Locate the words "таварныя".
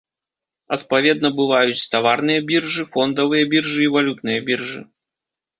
1.95-2.45